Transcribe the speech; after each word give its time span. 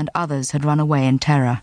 and 0.00 0.08
others 0.14 0.52
had 0.52 0.64
run 0.64 0.80
away 0.80 1.06
in 1.06 1.18
terror. 1.18 1.60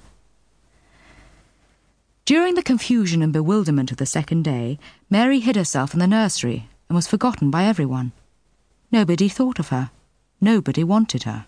During 2.23 2.53
the 2.53 2.61
confusion 2.61 3.23
and 3.23 3.33
bewilderment 3.33 3.89
of 3.89 3.97
the 3.97 4.05
second 4.05 4.43
day, 4.43 4.77
Mary 5.09 5.39
hid 5.39 5.55
herself 5.55 5.93
in 5.93 5.99
the 5.99 6.07
nursery 6.07 6.69
and 6.87 6.95
was 6.95 7.07
forgotten 7.07 7.49
by 7.49 7.63
everyone. 7.63 8.11
Nobody 8.91 9.27
thought 9.27 9.57
of 9.57 9.69
her. 9.69 9.89
Nobody 10.39 10.83
wanted 10.83 11.23
her. 11.23 11.47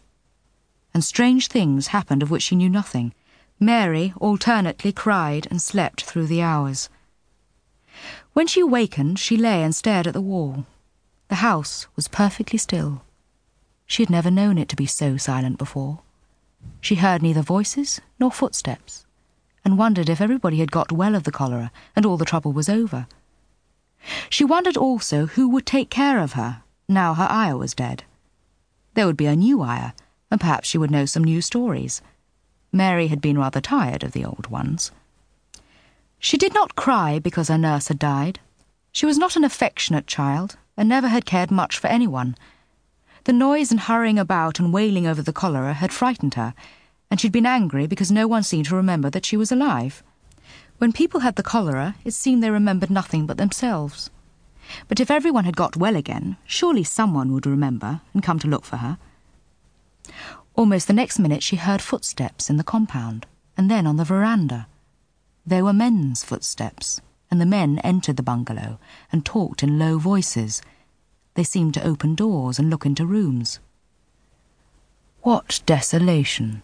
And 0.92 1.04
strange 1.04 1.48
things 1.48 1.88
happened 1.88 2.24
of 2.24 2.32
which 2.32 2.44
she 2.44 2.56
knew 2.56 2.70
nothing. 2.70 3.14
Mary 3.60 4.14
alternately 4.20 4.92
cried 4.92 5.48
and 5.52 5.62
slept 5.62 6.02
through 6.02 6.26
the 6.26 6.42
hours. 6.42 6.90
When 8.34 8.48
she 8.48 8.62
awakened, 8.62 9.20
she 9.20 9.38
lay 9.38 9.62
and 9.62 9.76
stared 9.76 10.08
at 10.08 10.14
the 10.14 10.22
wall. 10.22 10.66
The 11.28 11.44
house 11.46 11.86
was 11.96 12.08
perfectly 12.08 12.58
still. 12.58 13.04
She 13.86 14.02
had 14.02 14.10
never 14.10 14.32
known 14.32 14.58
it 14.58 14.70
to 14.70 14.76
be 14.76 14.88
so 14.88 15.18
silent 15.18 15.60
before. 15.60 16.00
She 16.82 16.96
heard 16.96 17.22
neither 17.22 17.42
voices 17.42 18.02
nor 18.20 18.32
footsteps, 18.32 19.06
and 19.64 19.78
wondered 19.78 20.10
if 20.10 20.22
everybody 20.22 20.60
had 20.60 20.72
got 20.72 20.92
well 20.92 21.16
of 21.16 21.24
the 21.24 21.32
cholera 21.32 21.72
and 21.96 22.06
all 22.06 22.18
the 22.18 22.26
trouble 22.26 22.52
was 22.52 22.70
over. 22.70 23.08
She 24.30 24.46
wondered 24.46 24.78
also 24.78 25.26
who 25.28 25.50
would 25.50 25.66
take 25.66 25.90
care 25.90 26.20
of 26.20 26.34
her 26.34 26.64
now 26.90 27.14
her 27.14 27.28
ayah 27.30 27.56
was 27.56 27.76
dead. 27.76 28.04
There 28.96 29.06
would 29.06 29.16
be 29.16 29.28
a 29.28 29.36
new 29.36 29.62
ayah, 29.62 29.92
and 30.32 30.42
perhaps 30.42 30.68
she 30.68 30.80
would 30.80 30.90
know 30.90 31.06
some 31.06 31.24
new 31.24 31.40
stories. 31.40 32.02
Mary 32.72 33.08
had 33.08 33.22
been 33.22 33.38
rather 33.38 33.62
tired 33.62 34.04
of 34.04 34.12
the 34.12 34.26
old 34.26 34.48
ones. 34.48 34.92
She 36.18 36.36
did 36.36 36.54
not 36.54 36.76
cry 36.76 37.20
because 37.20 37.48
her 37.48 37.60
nurse 37.60 37.88
had 37.90 38.00
died. 38.00 38.40
She 38.92 39.06
was 39.06 39.20
not 39.20 39.36
an 39.36 39.44
affectionate 39.44 40.08
child, 40.08 40.58
and 40.76 40.90
never 40.90 41.08
had 41.08 41.26
cared 41.26 41.52
much 41.52 41.78
for 41.78 41.88
anyone. 41.88 42.36
The 43.30 43.34
noise 43.34 43.70
and 43.70 43.82
hurrying 43.82 44.18
about 44.18 44.58
and 44.58 44.74
wailing 44.74 45.06
over 45.06 45.22
the 45.22 45.32
cholera 45.32 45.76
had 45.76 45.94
frightened 45.94 46.34
her, 46.34 46.56
and 47.12 47.22
she'd 47.22 47.32
been 47.32 47.46
angry 47.46 47.86
because 47.86 48.12
no 48.12 48.28
one 48.28 48.42
seemed 48.42 48.66
to 48.66 48.76
remember 48.76 49.12
that 49.12 49.24
she 49.24 49.38
was 49.38 49.52
alive. 49.52 50.02
When 50.80 50.92
people 50.92 51.20
had 51.20 51.36
the 51.36 51.44
cholera, 51.44 51.94
it 52.04 52.16
seemed 52.16 52.42
they 52.42 52.50
remembered 52.50 52.90
nothing 52.90 53.28
but 53.28 53.38
themselves. 53.38 54.10
But 54.88 55.00
if 55.00 55.12
everyone 55.12 55.46
had 55.46 55.56
got 55.56 55.78
well 55.78 55.96
again, 55.96 56.38
surely 56.44 56.84
someone 56.84 57.32
would 57.32 57.46
remember 57.46 58.02
and 58.16 58.24
come 58.24 58.40
to 58.40 58.48
look 58.48 58.66
for 58.66 58.78
her. 58.78 58.98
Almost 60.56 60.88
the 60.88 60.94
next 60.94 61.20
minute 61.20 61.44
she 61.44 61.58
heard 61.58 61.84
footsteps 61.84 62.50
in 62.50 62.58
the 62.58 62.64
compound, 62.64 63.28
and 63.56 63.70
then 63.70 63.86
on 63.86 63.98
the 63.98 64.04
veranda. 64.04 64.66
There 65.46 65.64
were 65.64 65.72
men's 65.72 66.24
footsteps, 66.24 67.00
and 67.30 67.40
the 67.40 67.46
men 67.46 67.78
entered 67.84 68.18
the 68.18 68.24
bungalow 68.24 68.80
and 69.12 69.24
talked 69.24 69.62
in 69.62 69.78
low 69.78 70.00
voices. 70.00 70.64
They 71.40 71.46
seemed 71.46 71.74
to 71.76 71.88
open 71.88 72.16
doors 72.16 72.60
and 72.60 72.70
look 72.70 72.86
into 72.86 73.06
rooms. 73.06 73.62
What 75.22 75.62
desolation, 75.66 76.64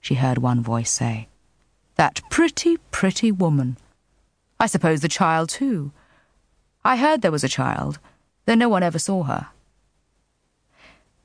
she 0.00 0.16
heard 0.16 0.38
one 0.38 0.60
voice 0.60 0.90
say. 0.90 1.28
That 1.94 2.22
pretty, 2.28 2.78
pretty 2.90 3.30
woman. 3.30 3.76
I 4.58 4.66
suppose 4.66 5.02
the 5.02 5.08
child, 5.08 5.50
too. 5.50 5.92
I 6.84 6.96
heard 6.96 7.22
there 7.22 7.30
was 7.30 7.44
a 7.44 7.48
child, 7.48 8.00
though 8.44 8.56
no 8.56 8.68
one 8.68 8.82
ever 8.82 8.98
saw 8.98 9.22
her. 9.22 9.50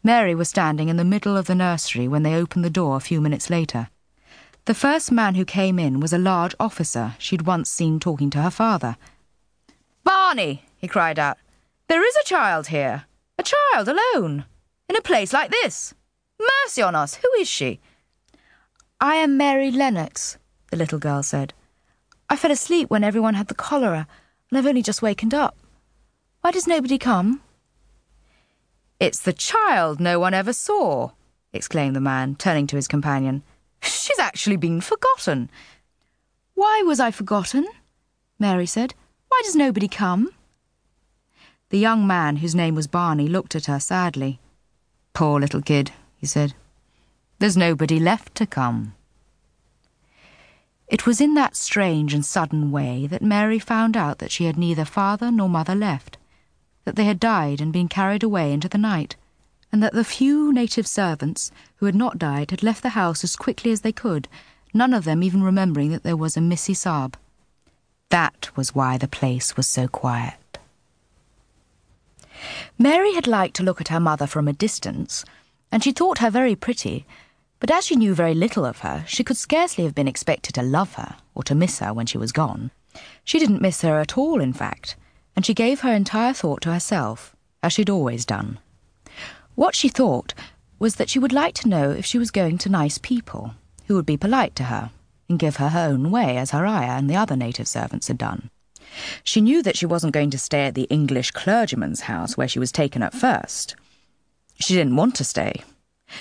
Mary 0.04 0.36
was 0.36 0.50
standing 0.50 0.88
in 0.88 0.98
the 0.98 1.04
middle 1.04 1.36
of 1.36 1.48
the 1.48 1.56
nursery 1.56 2.08
when 2.08 2.22
they 2.22 2.36
opened 2.36 2.64
the 2.64 2.70
door 2.70 2.96
a 2.96 3.08
few 3.10 3.20
minutes 3.20 3.50
later. 3.50 3.90
The 4.66 4.76
first 4.76 5.12
man 5.12 5.34
who 5.34 5.46
came 5.46 5.80
in 5.80 6.00
was 6.00 6.14
a 6.14 6.20
large 6.20 6.54
officer 6.60 7.16
she'd 7.18 7.48
once 7.48 7.72
seen 7.72 8.00
talking 8.00 8.30
to 8.30 8.44
her 8.44 8.52
father. 8.52 8.98
Barney, 10.04 10.66
he 10.78 10.88
cried 10.88 11.18
out, 11.18 11.40
there 11.88 12.06
is 12.06 12.16
a 12.16 12.26
child 12.26 12.68
here. 12.68 13.06
A 13.38 13.44
child 13.44 13.88
alone. 13.88 14.46
In 14.90 14.96
a 14.96 15.02
place 15.02 15.34
like 15.34 15.52
this. 15.52 15.94
Mercy 16.40 16.82
on 16.82 16.96
us, 16.96 17.16
who 17.16 17.30
is 17.40 17.48
she? 17.48 17.80
I 19.00 19.16
am 19.16 19.38
Mary 19.38 19.72
Lennox, 19.72 20.38
the 20.72 20.78
little 20.78 21.00
girl 21.00 21.24
said. 21.24 21.54
I 22.30 22.36
fell 22.36 22.52
asleep 22.52 22.90
when 22.90 23.04
everyone 23.04 23.34
had 23.34 23.48
the 23.48 23.56
cholera 23.56 24.08
and 24.50 24.58
I've 24.58 24.68
only 24.68 24.82
just 24.82 25.02
wakened 25.02 25.34
up. 25.34 25.58
Why 26.42 26.52
does 26.52 26.68
nobody 26.68 26.98
come? 26.98 27.42
It's 29.00 29.20
the 29.20 29.34
child 29.34 30.00
no 30.00 30.20
one 30.20 30.34
ever 30.34 30.54
saw, 30.54 31.12
exclaimed 31.52 31.96
the 31.96 32.02
man, 32.02 32.36
turning 32.36 32.68
to 32.68 32.76
his 32.76 32.88
companion. 32.88 33.44
She's 33.82 34.20
actually 34.20 34.58
been 34.58 34.80
forgotten. 34.80 35.50
Why 36.54 36.84
was 36.86 37.00
I 37.00 37.12
forgotten? 37.12 37.68
Mary 38.40 38.66
said. 38.66 38.94
Why 39.28 39.42
does 39.44 39.56
nobody 39.56 39.88
come? 39.88 40.30
The 41.74 41.80
young 41.80 42.06
man, 42.06 42.36
whose 42.36 42.54
name 42.54 42.76
was 42.76 42.86
Barney, 42.86 43.28
looked 43.28 43.56
at 43.56 43.66
her 43.66 43.80
sadly. 43.80 44.40
Poor 45.14 45.40
little 45.40 45.64
kid, 45.64 45.90
he 46.16 46.28
said. 46.28 46.54
There's 47.40 47.58
nobody 47.58 48.00
left 48.00 48.36
to 48.36 48.46
come. 48.46 48.94
It 50.88 51.08
was 51.08 51.20
in 51.20 51.34
that 51.34 51.56
strange 51.56 52.14
and 52.14 52.24
sudden 52.24 52.70
way 52.70 53.08
that 53.08 53.24
Mary 53.24 53.58
found 53.58 53.98
out 53.98 54.20
that 54.20 54.32
she 54.32 54.44
had 54.44 54.56
neither 54.56 54.86
father 54.86 55.32
nor 55.32 55.50
mother 55.50 55.74
left, 55.74 56.20
that 56.86 56.96
they 56.96 57.06
had 57.06 57.20
died 57.20 57.60
and 57.60 57.74
been 57.74 57.88
carried 57.88 58.22
away 58.22 58.54
into 58.54 58.70
the 58.70 58.78
night, 58.78 59.16
and 59.72 59.82
that 59.82 59.94
the 59.94 60.04
few 60.04 60.54
native 60.54 60.86
servants 60.86 61.50
who 61.78 61.88
had 61.88 61.96
not 61.96 62.20
died 62.20 62.52
had 62.52 62.62
left 62.62 62.84
the 62.84 62.90
house 62.90 63.24
as 63.24 63.36
quickly 63.36 63.72
as 63.72 63.82
they 63.82 63.92
could, 63.92 64.28
none 64.76 64.94
of 64.94 65.06
them 65.06 65.24
even 65.24 65.42
remembering 65.42 65.90
that 65.90 66.04
there 66.04 66.16
was 66.16 66.38
a 66.38 66.42
Missie 66.42 66.76
Sahib. 66.76 67.18
That 68.10 68.56
was 68.56 68.76
why 68.76 69.00
the 69.00 69.08
place 69.08 69.58
was 69.58 69.68
so 69.68 69.88
quiet. 69.88 70.36
Mary 72.78 73.14
had 73.14 73.28
liked 73.28 73.56
to 73.56 73.64
look 73.64 73.80
at 73.80 73.90
her 73.90 74.00
mother 74.00 74.28
from 74.28 74.48
a 74.48 74.54
distance, 74.54 75.24
and 75.72 75.84
she 75.84 75.92
thought 75.92 76.18
her 76.18 76.30
very 76.30 76.56
pretty, 76.56 77.06
but 77.60 77.72
as 77.72 77.86
she 77.86 77.96
knew 77.96 78.14
very 78.14 78.34
little 78.34 78.66
of 78.66 78.80
her, 78.80 79.06
she 79.08 79.24
could 79.24 79.38
scarcely 79.38 79.84
have 79.84 79.96
been 79.96 80.08
expected 80.08 80.54
to 80.54 80.62
love 80.62 80.96
her 80.96 81.16
or 81.34 81.44
to 81.44 81.56
miss 81.56 81.80
her 81.80 81.94
when 81.94 82.06
she 82.06 82.18
was 82.18 82.32
gone. 82.32 82.72
She 83.24 83.40
didn't 83.40 83.62
miss 83.62 83.82
her 83.82 84.00
at 84.00 84.18
all, 84.18 84.42
in 84.42 84.54
fact, 84.54 84.96
and 85.36 85.46
she 85.46 85.54
gave 85.54 85.82
her 85.82 85.94
entire 85.94 86.34
thought 86.34 86.62
to 86.64 86.74
herself, 86.74 87.36
as 87.62 87.74
she'd 87.74 87.90
always 87.90 88.26
done. 88.26 88.60
What 89.56 89.76
she 89.76 89.88
thought 89.88 90.34
was 90.80 90.96
that 90.96 91.10
she 91.10 91.20
would 91.20 91.32
like 91.32 91.54
to 91.56 91.70
know 91.70 91.92
if 91.92 92.06
she 92.06 92.18
was 92.18 92.32
going 92.32 92.58
to 92.60 92.70
nice 92.70 92.98
people, 92.98 93.54
who 93.88 93.96
would 93.96 94.06
be 94.06 94.18
polite 94.18 94.56
to 94.58 94.66
her 94.66 94.92
and 95.30 95.40
give 95.40 95.56
her 95.58 95.70
her 95.70 95.90
own 95.90 96.12
way, 96.12 96.38
as 96.38 96.52
her 96.52 96.66
ayah 96.66 96.98
and 96.98 97.10
the 97.10 97.16
other 97.16 97.36
native 97.36 97.68
servants 97.68 98.10
had 98.10 98.18
done. 98.18 98.50
She 99.24 99.42
knew 99.42 99.64
that 99.64 99.78
she 99.78 99.86
wasn't 99.86 100.14
going 100.14 100.30
to 100.32 100.38
stay 100.38 100.66
at 100.66 100.76
the 100.76 100.84
English 100.84 101.32
clergyman's 101.32 102.02
house 102.02 102.38
where 102.38 102.48
she 102.48 102.60
was 102.60 102.72
taken 102.72 103.02
at 103.02 103.14
first. 103.14 103.76
She 104.60 104.74
didn't 104.74 104.96
want 104.96 105.16
to 105.16 105.24
stay. 105.24 105.64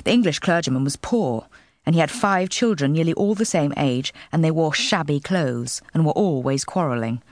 The 0.05 0.13
English 0.13 0.39
clergyman 0.39 0.85
was 0.85 0.97
poor, 0.97 1.47
and 1.85 1.95
he 1.95 2.01
had 2.01 2.11
five 2.11 2.49
children 2.49 2.93
nearly 2.93 3.13
all 3.15 3.35
the 3.35 3.45
same 3.45 3.75
age, 3.77 4.15
and 4.31 4.43
they 4.43 4.51
wore 4.51 4.73
shabby 4.73 5.21
clothes 5.21 5.83
and 5.93 6.07
were 6.07 6.13
always 6.13 6.65
quarrelling. 6.65 7.23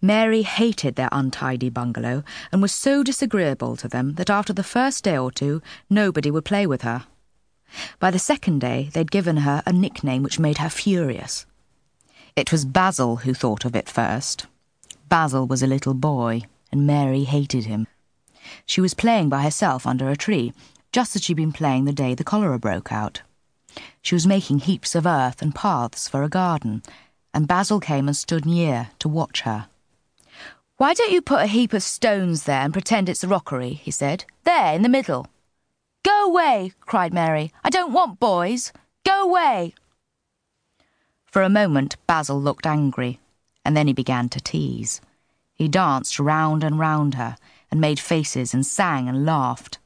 Mary 0.00 0.42
hated 0.42 0.94
their 0.94 1.08
untidy 1.12 1.68
bungalow 1.68 2.22
and 2.52 2.62
was 2.62 2.72
so 2.72 3.02
disagreeable 3.02 3.76
to 3.76 3.88
them 3.88 4.14
that 4.14 4.30
after 4.30 4.52
the 4.52 4.62
first 4.62 5.04
day 5.04 5.16
or 5.16 5.32
two, 5.32 5.60
nobody 5.90 6.30
would 6.30 6.44
play 6.44 6.66
with 6.66 6.82
her. 6.82 7.06
By 7.98 8.10
the 8.10 8.18
second 8.18 8.60
day, 8.60 8.90
they'd 8.92 9.10
given 9.10 9.38
her 9.38 9.62
a 9.66 9.72
nickname 9.72 10.22
which 10.22 10.38
made 10.38 10.58
her 10.58 10.68
furious. 10.68 11.46
It 12.36 12.52
was 12.52 12.64
Basil 12.64 13.16
who 13.16 13.34
thought 13.34 13.64
of 13.64 13.74
it 13.74 13.88
first. 13.88 14.46
Basil 15.14 15.46
was 15.46 15.62
a 15.62 15.68
little 15.68 15.94
boy, 15.94 16.42
and 16.72 16.88
Mary 16.88 17.22
hated 17.22 17.66
him. 17.66 17.86
She 18.66 18.80
was 18.80 18.94
playing 18.94 19.28
by 19.28 19.44
herself 19.44 19.86
under 19.86 20.10
a 20.10 20.16
tree 20.16 20.52
just 20.90 21.14
as 21.14 21.22
she'd 21.22 21.36
been 21.36 21.52
playing 21.52 21.84
the 21.84 21.92
day 21.92 22.16
the 22.16 22.24
cholera 22.24 22.58
broke 22.58 22.90
out. 22.90 23.22
She 24.02 24.16
was 24.16 24.26
making 24.26 24.58
heaps 24.58 24.96
of 24.96 25.06
earth 25.06 25.40
and 25.40 25.54
paths 25.54 26.08
for 26.08 26.24
a 26.24 26.28
garden, 26.28 26.82
and 27.32 27.46
Basil 27.46 27.78
came 27.78 28.08
and 28.08 28.16
stood 28.16 28.44
near 28.44 28.88
to 28.98 29.08
watch 29.08 29.42
her. 29.42 29.68
Why 30.78 30.94
don't 30.94 31.12
you 31.12 31.22
put 31.22 31.42
a 31.42 31.46
heap 31.46 31.72
of 31.74 31.84
stones 31.84 32.42
there 32.42 32.62
and 32.62 32.72
pretend 32.72 33.08
it's 33.08 33.22
a 33.22 33.28
rockery? 33.28 33.74
he 33.74 33.92
said. 33.92 34.24
There, 34.42 34.74
in 34.74 34.82
the 34.82 34.88
middle. 34.88 35.28
Go 36.04 36.24
away, 36.24 36.72
cried 36.80 37.14
Mary. 37.14 37.52
I 37.62 37.70
don't 37.70 37.92
want 37.92 38.18
boys. 38.18 38.72
Go 39.06 39.22
away. 39.22 39.74
For 41.26 41.42
a 41.42 41.48
moment, 41.48 41.94
Basil 42.08 42.42
looked 42.42 42.66
angry, 42.66 43.20
and 43.64 43.76
then 43.76 43.86
he 43.86 43.92
began 43.92 44.28
to 44.28 44.40
tease. 44.40 45.00
He 45.54 45.68
danced 45.68 46.18
round 46.18 46.64
and 46.64 46.78
round 46.78 47.14
her, 47.14 47.36
and 47.70 47.80
made 47.80 48.00
faces 48.00 48.52
and 48.54 48.66
sang 48.66 49.08
and 49.08 49.24
laughed. 49.24 49.78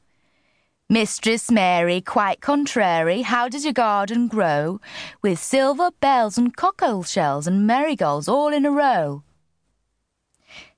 Mistress 0.91 1.51
Mary, 1.51 2.01
quite 2.01 2.41
contrary, 2.41 3.21
how 3.21 3.47
does 3.47 3.63
your 3.63 3.73
garden 3.73 4.27
grow? 4.27 4.81
With 5.21 5.37
silver 5.37 5.91
bells 5.99 6.35
and 6.35 6.55
cockle 6.55 7.03
shells 7.03 7.45
and 7.45 7.67
marigolds 7.67 8.27
all 8.27 8.51
in 8.51 8.65
a 8.65 8.71
row. 8.71 9.21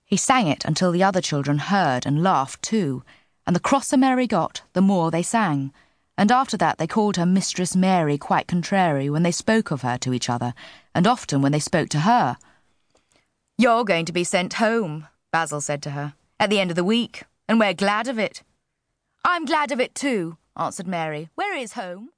He 0.04 0.18
sang 0.18 0.48
it 0.48 0.66
until 0.66 0.92
the 0.92 1.04
other 1.04 1.22
children 1.22 1.60
heard 1.60 2.06
and 2.06 2.22
laughed 2.22 2.62
too, 2.62 3.04
and 3.48 3.56
the 3.56 3.62
crosser 3.62 3.96
Mary 3.96 4.28
got, 4.28 4.62
the 4.74 4.82
more 4.82 5.10
they 5.12 5.24
sang. 5.24 5.72
And 6.18 6.30
after 6.30 6.58
that 6.58 6.78
they 6.78 6.88
called 6.88 7.16
her 7.16 7.26
Mistress 7.26 7.74
Mary 7.74 8.18
quite 8.18 8.48
contrary 8.48 9.10
when 9.10 9.24
they 9.24 9.32
spoke 9.32 9.72
of 9.72 9.82
her 9.84 9.98
to 10.00 10.12
each 10.12 10.30
other, 10.30 10.54
and 10.94 11.08
often 11.08 11.42
when 11.42 11.54
they 11.54 11.60
spoke 11.60 11.88
to 11.88 12.02
her. 12.02 12.36
You're 13.62 13.84
going 13.84 14.06
to 14.06 14.12
be 14.12 14.24
sent 14.24 14.54
home, 14.54 15.08
Basil 15.32 15.62
said 15.62 15.84
to 15.84 15.92
her, 15.92 16.16
at 16.40 16.50
the 16.50 16.60
end 16.60 16.72
of 16.72 16.76
the 16.76 16.84
week, 16.84 17.26
and 17.48 17.60
we're 17.60 17.76
glad 17.76 18.08
of 18.08 18.18
it. 18.18 18.42
I'm 19.24 19.46
glad 19.46 19.72
of 19.72 19.80
it 19.80 19.94
too, 19.94 20.38
answered 20.58 20.88
Mary. 20.88 21.30
Where 21.36 21.56
is 21.56 21.74
home? 21.74 22.10